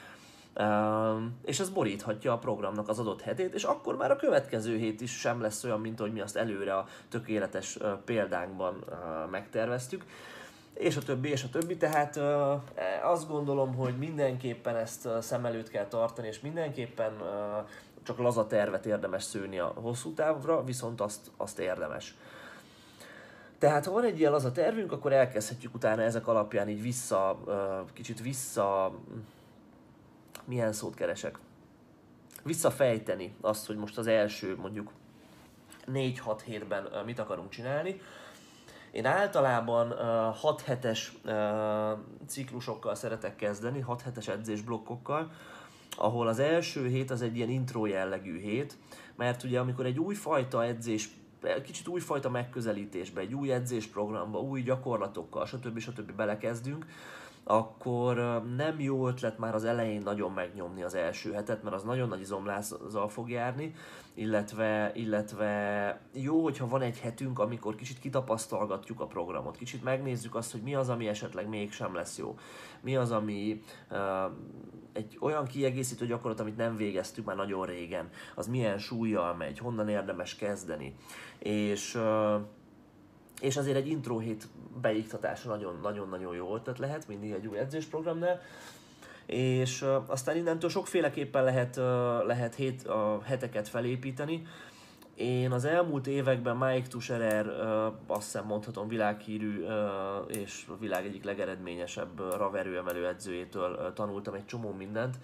[1.44, 5.18] és ez boríthatja a programnak az adott hetét, és akkor már a következő hét is
[5.18, 8.84] sem lesz olyan, mint hogy mi azt előre a tökéletes példánkban
[9.30, 10.04] megterveztük
[10.74, 11.76] és a többi, és a többi.
[11.76, 12.20] Tehát
[13.02, 17.12] azt gondolom, hogy mindenképpen ezt szem előtt kell tartani, és mindenképpen
[18.02, 22.16] csak laza tervet érdemes szőni a hosszú távra, viszont azt, azt érdemes.
[23.58, 27.38] Tehát ha van egy ilyen laza tervünk, akkor elkezdhetjük utána ezek alapján így vissza,
[27.92, 28.92] kicsit vissza,
[30.50, 31.38] milyen szót keresek?
[32.42, 34.92] Visszafejteni azt, hogy most az első mondjuk
[35.86, 38.00] 4-6 hétben mit akarunk csinálni.
[38.90, 41.16] Én általában uh, 6 hetes
[42.26, 45.30] ciklusokkal szeretek kezdeni, 6 hetes edzésblokkokkal,
[45.96, 48.76] ahol az első hét az egy ilyen intro jellegű hét,
[49.16, 51.08] mert ugye amikor egy újfajta edzés
[51.64, 55.78] kicsit újfajta megközelítésbe, egy új edzésprogramba, új gyakorlatokkal, stb.
[55.78, 56.12] stb.
[56.12, 56.86] belekezdünk,
[57.44, 62.08] akkor nem jó ötlet már az elején nagyon megnyomni az első hetet, mert az nagyon
[62.08, 63.74] nagy izomlázzal fog járni,
[64.14, 70.52] illetve, illetve jó, hogyha van egy hetünk, amikor kicsit kitapasztalgatjuk a programot, kicsit megnézzük azt,
[70.52, 72.38] hogy mi az, ami esetleg mégsem lesz jó,
[72.80, 73.98] mi az, ami uh,
[74.92, 79.88] egy olyan kiegészítő gyakorlat, amit nem végeztük már nagyon régen, az milyen súlyjal megy, honnan
[79.88, 80.96] érdemes kezdeni,
[81.38, 82.40] és uh,
[83.40, 84.48] és azért egy intro hét
[84.80, 88.40] beiktatása nagyon-nagyon jó ötlet lehet, mindig egy új edzésprogramnál.
[89.26, 91.84] És uh, aztán innentől sokféleképpen lehet, uh,
[92.26, 94.46] lehet hét, a heteket felépíteni.
[95.14, 99.70] Én az elmúlt években Mike Tuscherer, uh, azt hiszem mondhatom világhírű uh,
[100.28, 105.16] és világ egyik legeredményesebb uh, raverőemelő edzőjétől uh, tanultam egy csomó mindent.
[105.16, 105.22] Uh,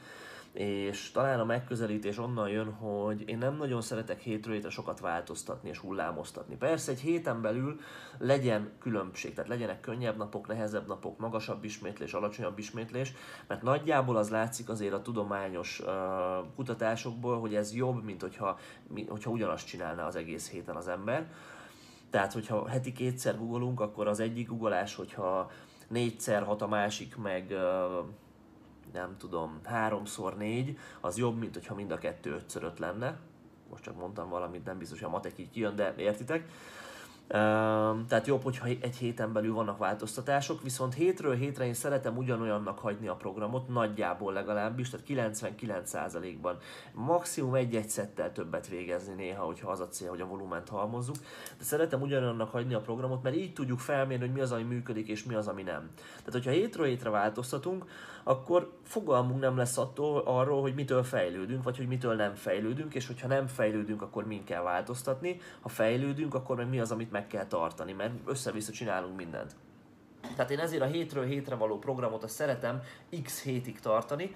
[0.56, 5.68] és talán a megközelítés onnan jön, hogy én nem nagyon szeretek hétről hétre sokat változtatni
[5.68, 6.56] és hullámoztatni.
[6.56, 7.80] Persze egy héten belül
[8.18, 13.12] legyen különbség, tehát legyenek könnyebb napok, nehezebb napok, magasabb ismétlés, alacsonyabb ismétlés,
[13.46, 15.86] mert nagyjából az látszik azért a tudományos uh,
[16.54, 18.58] kutatásokból, hogy ez jobb, mint hogyha,
[19.08, 21.32] hogyha ugyanazt csinálna az egész héten az ember.
[22.10, 25.50] Tehát, hogyha heti kétszer googolunk, akkor az egyik googolás, hogyha
[25.88, 28.06] négyszer hat a másik, meg uh,
[28.96, 33.18] nem tudom, háromszor négy, az jobb, mint hogyha mind a kettő ötször öt lenne.
[33.70, 36.48] Most csak mondtam valamit, nem biztos, hogy a matek így kijön, de értitek.
[37.28, 43.08] Tehát jobb, hogyha egy héten belül vannak változtatások, viszont hétről hétre én szeretem ugyanolyannak hagyni
[43.08, 46.58] a programot, nagyjából legalábbis, tehát 99%-ban.
[46.92, 51.16] Maximum egy-egy szettel többet végezni néha, hogyha az a cél, hogy a volument halmozzuk.
[51.58, 55.08] De szeretem ugyanolyannak hagyni a programot, mert így tudjuk felmérni, hogy mi az, ami működik,
[55.08, 55.90] és mi az, ami nem.
[55.96, 57.84] Tehát, hogyha hétről hétre változtatunk,
[58.24, 63.06] akkor fogalmunk nem lesz attól, arról, hogy mitől fejlődünk, vagy hogy mitől nem fejlődünk, és
[63.06, 67.26] hogyha nem fejlődünk, akkor min kell változtatni, ha fejlődünk, akkor meg mi az, amit meg
[67.26, 69.54] kell tartani, mert össze-vissza csinálunk mindent.
[70.34, 72.82] Tehát én ezért a hétről hétre való programot azt szeretem
[73.22, 74.34] x hétig tartani.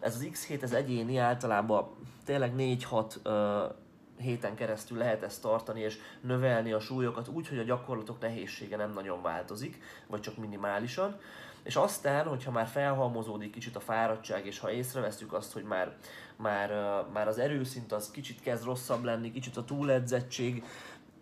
[0.00, 1.88] Ez az x hét, ez egyéni, általában
[2.24, 3.72] tényleg 4-6
[4.18, 8.92] héten keresztül lehet ezt tartani és növelni a súlyokat úgy, hogy a gyakorlatok nehézsége nem
[8.92, 11.18] nagyon változik, vagy csak minimálisan.
[11.62, 15.96] És aztán, hogyha már felhalmozódik kicsit a fáradtság, és ha észreveszünk azt, hogy már,
[16.36, 16.70] már,
[17.12, 20.64] már az erőszint az kicsit kezd rosszabb lenni, kicsit a túledzettség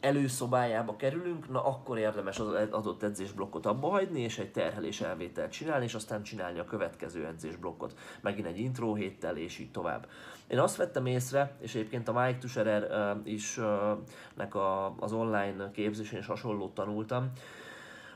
[0.00, 5.84] előszobájába kerülünk, na akkor érdemes az adott edzésblokkot abba hagyni, és egy terhelés elvételt csinálni,
[5.84, 7.94] és aztán csinálni a következő edzésblokkot.
[8.20, 10.08] Megint egy intro héttel, és így tovább.
[10.46, 13.60] Én azt vettem észre, és egyébként a Mike Tuscherer is
[14.34, 17.32] nek a, az online képzésén is hasonlót tanultam,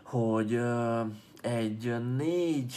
[0.02, 0.60] hogy
[1.42, 2.74] egy négy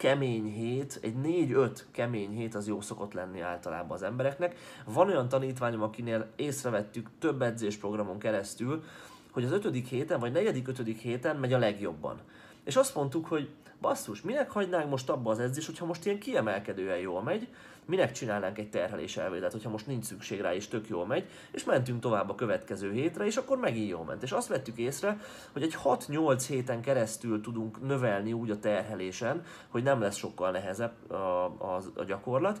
[0.00, 4.56] kemény hét, egy négy-öt kemény hét az jó szokott lenni általában az embereknek.
[4.84, 8.84] Van olyan tanítványom, akinél észrevettük több edzésprogramon keresztül,
[9.30, 12.20] hogy az ötödik héten, vagy negyedik, ötödik héten megy a legjobban.
[12.64, 13.48] És azt mondtuk, hogy
[13.80, 17.48] basszus, minek hagynánk most abba az edzés, hogyha most ilyen kiemelkedően jól megy,
[17.86, 21.64] minek csinálnánk egy terhelés elvédet, hogyha most nincs szükség rá és tök jól megy, és
[21.64, 24.22] mentünk tovább a következő hétre, és akkor megint jól ment.
[24.22, 25.18] És azt vettük észre,
[25.52, 31.10] hogy egy 6-8 héten keresztül tudunk növelni úgy a terhelésen, hogy nem lesz sokkal nehezebb
[31.10, 32.60] a, a, a gyakorlat,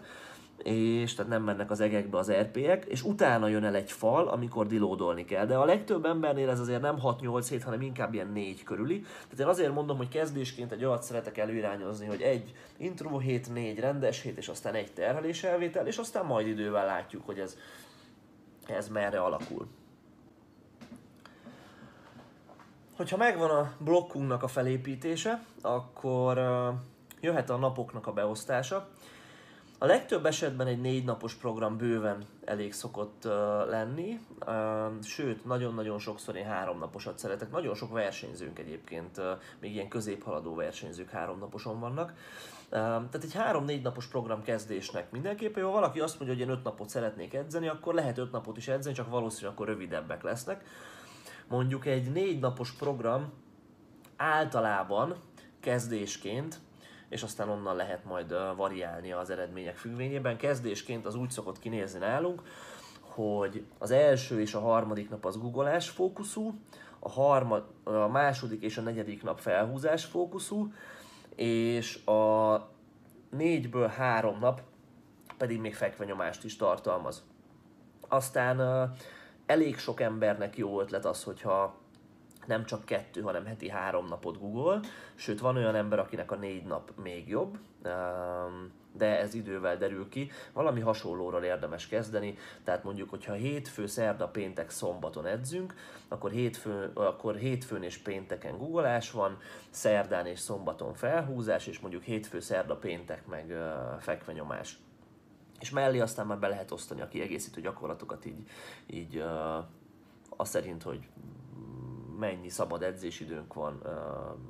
[0.62, 4.66] és tehát nem mennek az egekbe az RP-ek, és utána jön el egy fal, amikor
[4.66, 5.46] dilódolni kell.
[5.46, 9.00] De a legtöbb embernél ez azért nem 6-8 hét, hanem inkább ilyen 4 körüli.
[9.00, 13.78] Tehát én azért mondom, hogy kezdésként egy olyat szeretek előirányozni, hogy egy intro hét, négy
[13.78, 17.56] rendes hét, és aztán egy terhelés elvétel, és aztán majd idővel látjuk, hogy ez,
[18.66, 19.66] ez merre alakul.
[22.96, 26.38] Hogyha megvan a blokkunknak a felépítése, akkor
[27.20, 28.88] jöhet a napoknak a beosztása.
[29.82, 33.32] A legtöbb esetben egy négy napos program bőven elég szokott uh,
[33.68, 37.50] lenni, uh, sőt, nagyon-nagyon sokszor én három naposat szeretek.
[37.50, 39.24] Nagyon sok versenyzőnk egyébként, uh,
[39.60, 42.14] még ilyen középhaladó versenyzők három naposon vannak.
[42.70, 46.88] Tehát egy három-négy napos program kezdésnek mindenképpen, ha valaki azt mondja, hogy én öt napot
[46.88, 50.64] szeretnék edzeni, akkor lehet öt napot is edzeni, csak valószínűleg akkor rövidebbek lesznek.
[51.48, 53.32] Mondjuk egy négy napos program
[54.16, 55.16] általában
[55.60, 56.58] kezdésként
[57.10, 60.36] és aztán onnan lehet majd variálni az eredmények függvényében.
[60.36, 62.42] Kezdésként az úgy szokott kinézni nálunk,
[63.00, 66.54] hogy az első és a harmadik nap az googleás fókuszú,
[66.98, 70.72] a, harmad, a második és a negyedik nap felhúzás fókuszú,
[71.34, 72.56] és a
[73.30, 74.60] négyből három nap
[75.38, 77.24] pedig még fekvenyomást is tartalmaz.
[78.08, 78.90] Aztán
[79.46, 81.79] elég sok embernek jó ötlet az, hogyha
[82.50, 84.80] nem csak kettő, hanem heti három napot Google,
[85.14, 87.58] sőt van olyan ember, akinek a négy nap még jobb,
[88.92, 90.30] de ez idővel derül ki.
[90.52, 95.74] Valami hasonlóról érdemes kezdeni, tehát mondjuk, hogyha hétfő, szerda, péntek, szombaton edzünk,
[96.08, 99.38] akkor, hétfő, akkor hétfőn és pénteken googleás van,
[99.70, 103.54] szerdán és szombaton felhúzás, és mondjuk hétfő, szerda, péntek meg
[103.98, 104.78] fekvenyomás.
[105.60, 108.48] És mellé aztán már be lehet osztani a kiegészítő gyakorlatokat így,
[108.86, 109.64] így uh,
[110.36, 111.08] azt szerint, hogy
[112.20, 113.82] mennyi szabad edzésidőnk van,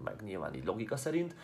[0.04, 1.34] meg nyilván így logika szerint,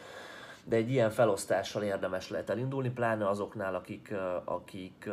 [0.65, 5.11] de egy ilyen felosztással érdemes lehet elindulni, pláne azoknál, akik, akik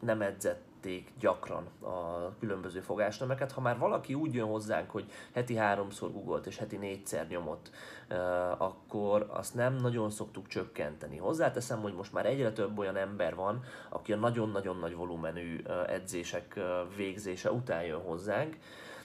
[0.00, 3.52] nem edzett említették gyakran a különböző fogásnemeket.
[3.52, 7.70] Ha már valaki úgy jön hozzánk, hogy heti háromszor googolt és heti négyszer nyomott,
[8.58, 11.16] akkor azt nem nagyon szoktuk csökkenteni.
[11.16, 16.60] Hozzáteszem, hogy most már egyre több olyan ember van, aki a nagyon-nagyon nagy volumenű edzések
[16.96, 18.56] végzése után jön hozzánk,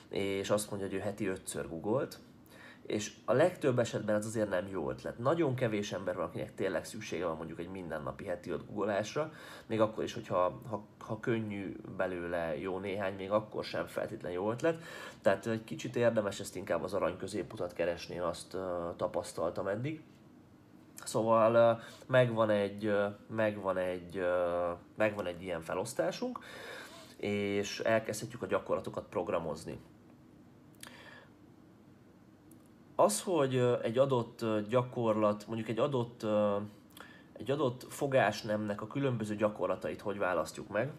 [0.10, 2.20] és azt mondja, hogy ő heti ötször googolt,
[2.92, 5.18] és a legtöbb esetben ez azért nem jó ötlet.
[5.18, 9.32] Nagyon kevés ember van, akinek tényleg szüksége van mondjuk egy mindennapi heti öt googolásra,
[9.66, 14.52] még akkor is, hogyha ha, ha könnyű belőle jó néhány, még akkor sem feltétlenül jó
[14.52, 14.84] ötlet.
[15.22, 18.62] Tehát egy kicsit érdemes ezt inkább az arany középutat keresni, azt uh,
[18.96, 20.02] tapasztaltam eddig.
[21.04, 26.40] Szóval uh, megvan egy, uh, megvan egy, uh, megvan egy ilyen felosztásunk,
[27.18, 29.80] és elkezdhetjük a gyakorlatokat programozni
[33.04, 36.26] az, hogy egy adott gyakorlat, mondjuk egy adott,
[37.34, 40.92] egy adott fogásnemnek a különböző gyakorlatait hogy választjuk meg,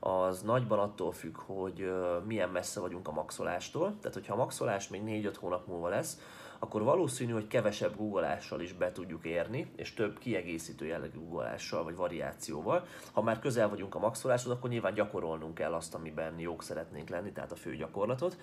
[0.00, 1.92] az nagyban attól függ, hogy
[2.26, 3.94] milyen messze vagyunk a maxolástól.
[4.00, 6.20] Tehát, hogyha a maxolás még 4-5 hónap múlva lesz,
[6.58, 11.94] akkor valószínű, hogy kevesebb googleással is be tudjuk érni, és több kiegészítő jellegű googleással vagy
[11.94, 12.86] variációval.
[13.12, 17.32] Ha már közel vagyunk a maxoláshoz, akkor nyilván gyakorolnunk kell azt, amiben jók szeretnénk lenni,
[17.32, 18.36] tehát a fő gyakorlatot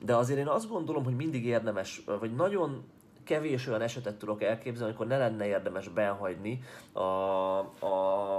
[0.00, 2.84] de azért én azt gondolom, hogy mindig érdemes, vagy nagyon
[3.24, 8.36] kevés olyan esetet tudok elképzelni, amikor ne lenne érdemes behagyni a, a,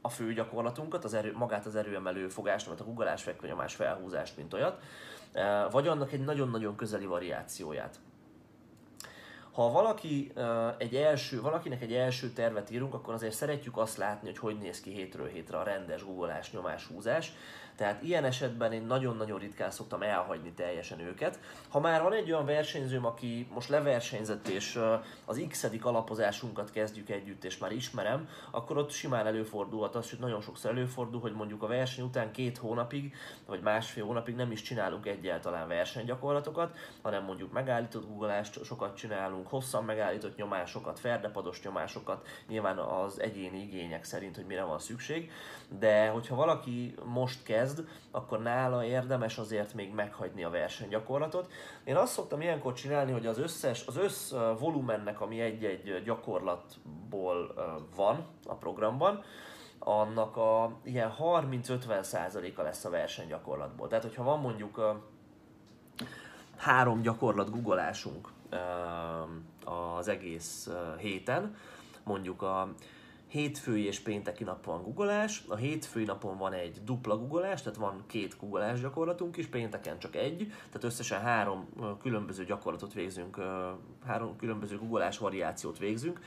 [0.00, 4.54] a fő gyakorlatunkat, az erő, magát az erőemelő fogást, vagy a guggolás, fekvenyomás, felhúzást, mint
[4.54, 4.82] olyat,
[5.32, 7.98] e, vagy annak egy nagyon-nagyon közeli variációját.
[9.56, 10.32] Ha valaki
[10.78, 14.80] egy első, valakinek egy első tervet írunk, akkor azért szeretjük azt látni, hogy hogy néz
[14.80, 17.32] ki hétről hétre a rendes googolás, nyomás, húzás,
[17.76, 21.38] tehát ilyen esetben én nagyon-nagyon ritkán szoktam elhagyni teljesen őket.
[21.68, 24.80] Ha már van egy olyan versenyzőm, aki most leversenyzett és
[25.24, 30.40] az x alapozásunkat kezdjük együtt és már ismerem, akkor ott simán előfordulhat az, hogy nagyon
[30.40, 33.14] sokszor előfordul, hogy mondjuk a verseny után két hónapig,
[33.46, 39.84] vagy másfél hónapig nem is csinálunk egyáltalán versenygyakorlatokat, hanem mondjuk megállított googolást sokat csinálunk, hosszan
[39.84, 45.30] megállított nyomásokat, ferdepados nyomásokat, nyilván az egyéni igények szerint, hogy mire van szükség,
[45.78, 51.52] de hogyha valaki most kezd, kezd, akkor nála érdemes azért még meghagyni a versenygyakorlatot.
[51.84, 57.54] Én azt szoktam ilyenkor csinálni, hogy az összes, az össz volumennek, ami egy-egy gyakorlatból
[57.96, 59.22] van a programban,
[59.78, 61.86] annak a ilyen 30-50
[62.56, 63.88] a lesz a versenygyakorlatból.
[63.88, 64.96] Tehát, hogyha van mondjuk
[66.56, 68.28] három gyakorlat googolásunk
[69.64, 71.56] az egész héten,
[72.04, 72.68] mondjuk a
[73.28, 78.02] hétfői és pénteki nap van googolás, a hétfői napon van egy dupla googolás, tehát van
[78.06, 81.68] két googolás gyakorlatunk is, pénteken csak egy, tehát összesen három
[82.02, 83.40] különböző gyakorlatot végzünk,
[84.06, 86.20] három különböző googolás variációt végzünk,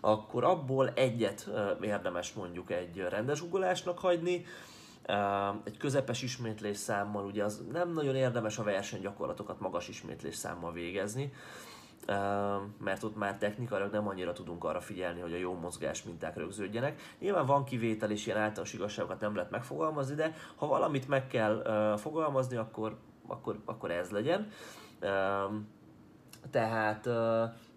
[0.00, 4.44] akkor abból egyet érdemes mondjuk egy rendes googolásnak hagyni,
[5.64, 11.32] egy közepes ismétlés számmal, ugye az nem nagyon érdemes a versenygyakorlatokat magas ismétlés számmal végezni,
[12.78, 17.00] mert ott már technikailag nem annyira tudunk arra figyelni, hogy a jó mozgás minták rögződjenek.
[17.18, 21.62] Nyilván van kivétel és ilyen általános igazságokat nem lehet megfogalmazni, de ha valamit meg kell
[21.96, 24.50] fogalmazni, akkor, akkor, akkor ez legyen.
[26.50, 27.08] Tehát,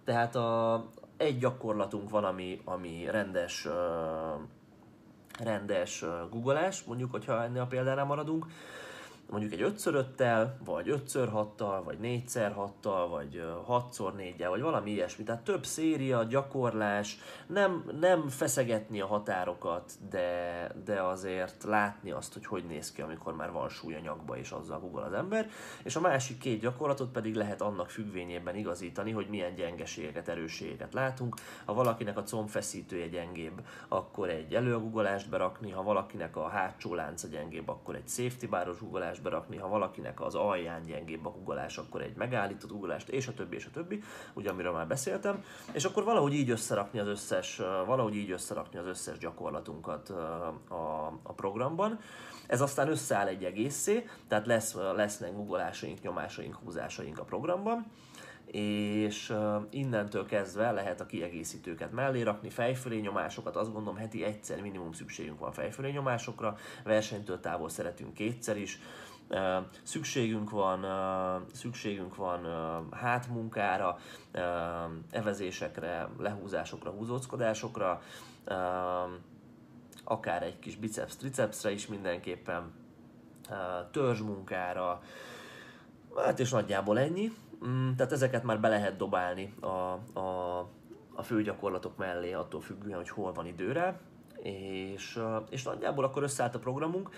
[0.04, 0.86] tehát a,
[1.18, 3.68] egy gyakorlatunk van, ami, ami rendes
[5.44, 8.46] rendes googleás, mondjuk, hogyha ennél a példánál maradunk,
[9.32, 10.24] mondjuk egy 5 5
[10.66, 12.24] vagy 5 6 vagy 4
[12.54, 12.74] 6
[13.10, 15.24] vagy 6 4 vagy valami ilyesmi.
[15.24, 17.18] Tehát több széria, gyakorlás,
[17.48, 23.36] nem, nem feszegetni a határokat, de, de azért látni azt, hogy hogy néz ki, amikor
[23.36, 25.50] már van súly a nyakba, és azzal google az ember.
[25.84, 31.36] És a másik két gyakorlatot pedig lehet annak függvényében igazítani, hogy milyen gyengeségeket, erősségeket látunk.
[31.66, 37.70] Ha valakinek a combfeszítője gyengébb, akkor egy előagugolást berakni, ha valakinek a hátsó lánca gyengébb,
[37.70, 38.80] akkor egy safety báros
[39.22, 43.34] guggolást berakni, ha valakinek az alján gyengébb a guggolás, akkor egy megállított guggolást, és a
[43.34, 44.04] többi, és a többi,
[44.34, 48.86] ugye amiről már beszéltem, és akkor valahogy így összerakni az összes, valahogy így összerakni az
[48.86, 52.00] összes gyakorlatunkat a, a programban.
[52.48, 57.86] Ez aztán összeáll egy egészé, tehát lesz, lesznek guggolásaink, nyomásaink, húzásaink a programban,
[58.52, 59.34] és
[59.70, 65.40] innentől kezdve lehet a kiegészítőket mellé rakni, fejfölé nyomásokat, azt gondolom heti egyszer minimum szükségünk
[65.40, 68.80] van fejfölé nyomásokra, versenytől távol szeretünk kétszer is,
[69.84, 70.86] szükségünk van,
[71.54, 72.48] szükségünk van
[72.92, 73.98] hátmunkára,
[75.12, 78.02] evezésekre, lehúzásokra, húzóckodásokra,
[80.04, 82.72] akár egy kis biceps-tricepsre is mindenképpen,
[83.92, 85.02] törzsmunkára,
[86.16, 87.32] hát és nagyjából ennyi.
[87.66, 89.68] Mm, tehát ezeket már be lehet dobálni a,
[90.20, 90.60] a,
[91.14, 94.00] a főgyakorlatok mellé, attól függően, hogy hol van időre,
[94.44, 95.20] és,
[95.50, 97.10] és nagyjából akkor összeállt a programunk.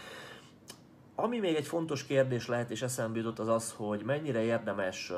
[1.15, 5.09] Ami még egy fontos kérdés lehet, és eszembe jutott, az az, hogy mennyire érdemes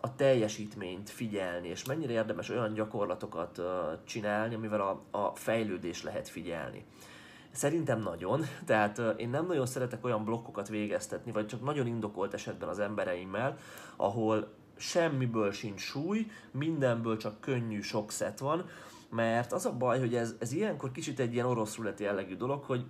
[0.00, 3.60] a teljesítményt figyelni, és mennyire érdemes olyan gyakorlatokat
[4.04, 6.84] csinálni, amivel a, a fejlődés lehet figyelni.
[7.50, 12.68] Szerintem nagyon, tehát én nem nagyon szeretek olyan blokkokat végeztetni, vagy csak nagyon indokolt esetben
[12.68, 13.56] az embereimmel,
[13.96, 18.68] ahol semmiből sincs súly, mindenből csak könnyű sok szet van,
[19.10, 22.62] mert az a baj, hogy ez, ez ilyenkor kicsit egy ilyen orosz ruleti jellegű dolog,
[22.62, 22.84] hogy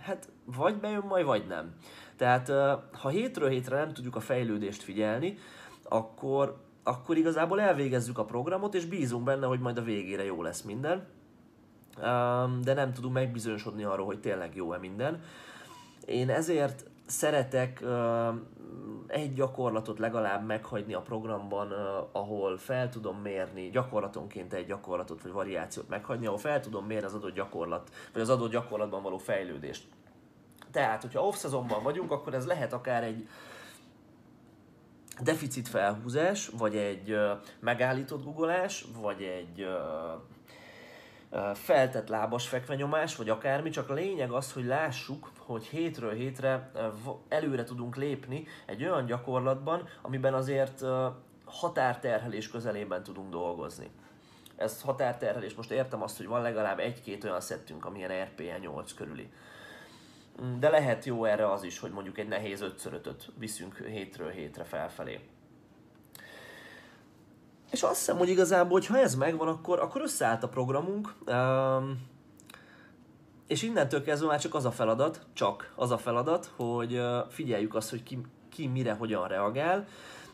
[0.00, 1.74] hát vagy bejön majd, vagy nem.
[2.16, 2.48] Tehát
[2.92, 5.38] ha hétről hétre nem tudjuk a fejlődést figyelni,
[5.82, 10.62] akkor, akkor igazából elvégezzük a programot, és bízunk benne, hogy majd a végére jó lesz
[10.62, 11.06] minden
[12.62, 15.22] de nem tudunk megbizonyosodni arról, hogy tényleg jó-e minden.
[16.06, 17.84] Én ezért szeretek
[19.06, 21.72] egy gyakorlatot legalább meghagyni a programban,
[22.12, 27.14] ahol fel tudom mérni, gyakorlatonként egy gyakorlatot vagy variációt meghagyni, ahol fel tudom mérni az
[27.14, 29.86] adott gyakorlat, vagy az adott gyakorlatban való fejlődést.
[30.70, 31.44] Tehát, hogyha off
[31.82, 33.28] vagyunk, akkor ez lehet akár egy
[35.22, 37.18] deficit felhúzás, vagy egy
[37.60, 39.66] megállított googolás, vagy egy
[41.54, 46.70] feltett lábas fekvenyomás, vagy akármi, csak a lényeg az, hogy lássuk, hogy hétről hétre
[47.28, 50.84] előre tudunk lépni egy olyan gyakorlatban, amiben azért
[51.44, 53.90] határterhelés közelében tudunk dolgozni.
[54.56, 59.28] Ez határterhelés, most értem azt, hogy van legalább egy-két olyan szettünk, amilyen RPE 8 körüli.
[60.42, 64.64] Mm, de lehet jó erre az is, hogy mondjuk egy nehéz 5 viszünk hétről hétre
[64.64, 65.20] felfelé.
[67.70, 72.16] És azt hiszem, hogy igazából, hogy ha ez megvan, akkor, akkor összeállt a programunk, um,
[73.48, 77.90] és innentől kezdve már csak az a feladat, csak az a feladat, hogy figyeljük azt,
[77.90, 78.18] hogy ki,
[78.48, 79.86] ki mire, hogyan reagál,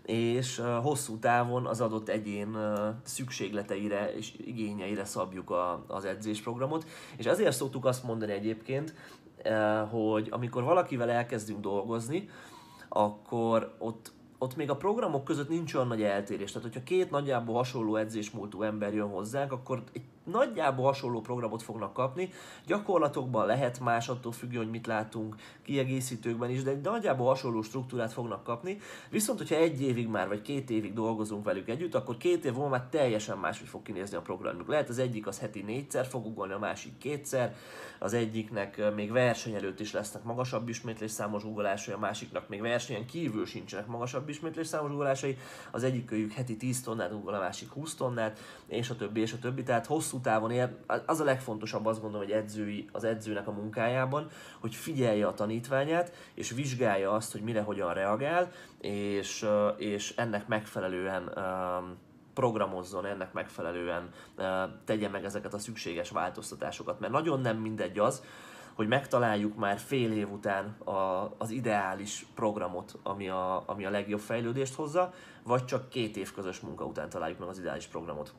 [0.03, 2.57] és hosszú távon az adott egyén
[3.03, 6.87] szükségleteire és igényeire szabjuk a, az edzésprogramot.
[7.17, 8.95] És ezért szoktuk azt mondani egyébként,
[9.91, 12.29] hogy amikor valakivel elkezdünk dolgozni,
[12.89, 16.53] akkor ott ott még a programok között nincs olyan nagy eltérés.
[16.53, 21.93] Tehát, hogyha két nagyjából hasonló edzésmúltú ember jön hozzánk, akkor egy nagyjából hasonló programot fognak
[21.93, 22.31] kapni.
[22.67, 28.13] Gyakorlatokban lehet más, attól függően, hogy mit látunk, kiegészítőkben is, de egy nagyjából hasonló struktúrát
[28.13, 28.79] fognak kapni.
[29.11, 32.69] Viszont, hogyha egy évig már, vagy két évig dolgozunk velük együtt, akkor két év múlva
[32.69, 34.69] már teljesen máshogy fog kinézni a programjuk.
[34.69, 37.55] Lehet az egyik az heti négyszer fog ugolni, a másik kétszer,
[37.99, 43.07] az egyiknek még verseny előtt is lesznek magasabb ismétlés számos ugolásai, a másiknak még versenyen
[43.07, 45.39] kívül sincsenek magasabb ismétlés számos ugolásai,
[45.71, 49.39] az egyik heti 10 tonnát ugol, a másik 20 tonnát, és a többi, és a
[49.39, 49.63] többi.
[49.63, 50.69] Tehát hosszú távon ér,
[51.07, 54.29] az a legfontosabb azt gondolom, hogy edzői, az edzőnek a munkájában,
[54.61, 58.51] hogy figyelje a tanítványát, és vizsgálja azt, hogy mire hogyan reagál,
[58.81, 59.47] és,
[59.77, 61.33] és ennek megfelelően
[62.35, 64.09] programozzon, ennek megfelelően
[64.85, 67.01] tegye meg ezeket a szükséges változtatásokat.
[67.01, 68.23] Mert nagyon nem mindegy az,
[68.75, 74.21] hogy megtaláljuk már fél év után a, az ideális programot, ami a, ami a legjobb
[74.21, 75.13] fejlődést hozza,
[75.43, 78.35] vagy csak két év közös munka után találjuk meg az ideális programot.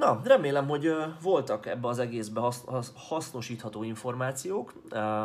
[0.00, 0.92] Na, remélem, hogy
[1.22, 2.40] voltak ebbe az egészbe
[2.94, 4.72] hasznosítható információk.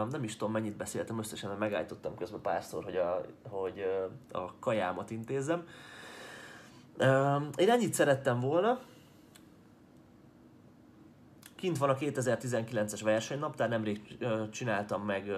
[0.10, 3.86] Nem is tudom, mennyit beszéltem összesen, mert megállítottam közben párszor, hogy a, hogy
[4.32, 5.68] a kajámat intézzem.
[7.56, 8.80] Én ennyit szerettem volna.
[11.56, 14.18] Kint van a 2019-es versenynaptár, nemrég
[14.52, 15.32] csináltam meg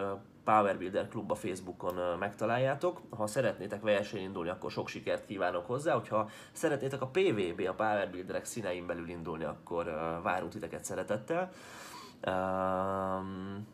[0.48, 3.02] Power Builder Klub a Facebookon megtaláljátok.
[3.10, 5.94] Ha szeretnétek versenyt indulni, akkor sok sikert kívánok hozzá.
[5.94, 9.86] Hogyha szeretnétek a PVB, a Power Builderek színein belül indulni, akkor
[10.24, 11.52] várunk titeket szeretettel.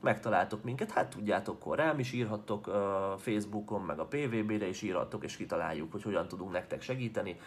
[0.02, 2.72] megtaláltok minket, hát tudjátok, akkor rám is írhattok
[3.18, 7.40] Facebookon, meg a PVB-re is írhattok, és kitaláljuk, hogy hogyan tudunk nektek segíteni.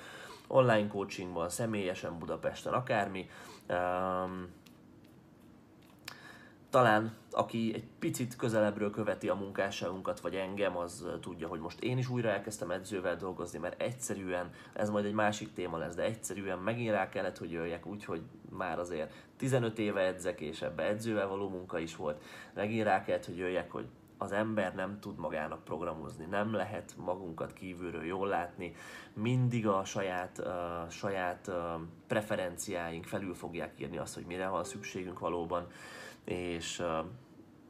[0.46, 3.28] Online coachingban, személyesen Budapesten, akármi
[6.76, 11.98] talán aki egy picit közelebbről követi a munkásságunkat, vagy engem, az tudja, hogy most én
[11.98, 16.58] is újra elkezdtem edzővel dolgozni, mert egyszerűen, ez majd egy másik téma lesz, de egyszerűen
[16.58, 21.48] megint rá kellett, hogy jöjjek, úgyhogy már azért 15 éve edzek, és ebbe edzővel való
[21.48, 22.22] munka is volt.
[22.54, 23.86] Megint rá kellett, hogy jöjjek, hogy
[24.18, 28.74] az ember nem tud magának programozni, nem lehet magunkat kívülről jól látni,
[29.12, 31.54] mindig a saját, uh, saját uh,
[32.06, 35.66] preferenciáink felül fogják írni azt, hogy mire van szükségünk valóban
[36.26, 36.82] és,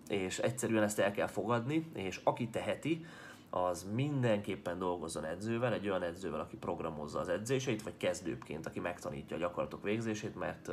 [0.08, 3.04] és egyszerűen ezt el kell fogadni, és aki teheti,
[3.50, 9.36] az mindenképpen dolgozzon edzővel, egy olyan edzővel, aki programozza az edzéseit, vagy kezdőként, aki megtanítja
[9.36, 10.70] a gyakorlatok végzését, mert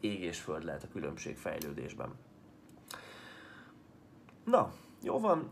[0.00, 2.14] ég és föld lehet a különbség fejlődésben.
[4.44, 4.72] Na,
[5.02, 5.50] jó van,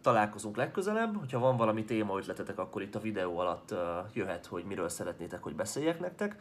[0.00, 1.16] találkozunk legközelebb.
[1.16, 3.74] Hogyha van valami téma ötletetek, akkor itt a videó alatt
[4.12, 6.36] jöhet, hogy miről szeretnétek, hogy beszéljek nektek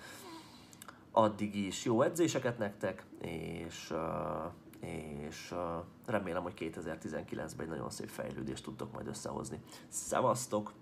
[1.12, 3.94] addig is jó edzéseket nektek, és,
[4.80, 5.54] és
[6.06, 9.60] remélem, hogy 2019-ben egy nagyon szép fejlődést tudtok majd összehozni.
[9.88, 10.74] Szevasztok!